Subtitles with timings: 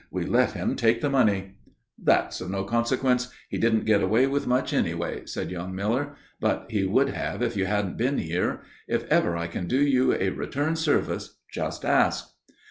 [0.09, 1.57] "We let him take the money!"
[2.01, 3.29] "That's of no consequence.
[3.49, 6.15] He didn't get away with much anyway," said young Miller.
[6.39, 8.61] "But he would have if you hadn't been here.
[8.87, 12.33] If ever I can do you a return service, just ask."